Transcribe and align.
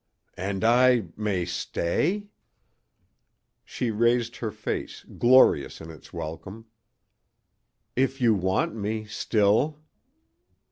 "And 0.35 0.63
I 0.63 1.09
may 1.15 1.45
stay?" 1.45 2.25
She 3.63 3.91
raised 3.91 4.37
her 4.37 4.49
face, 4.49 5.03
glorious 5.03 5.79
in 5.79 5.91
its 5.91 6.11
welcome. 6.11 6.65
"If 7.95 8.19
you 8.19 8.33
want 8.33 8.73
me 8.73 9.05
still." 9.05 9.77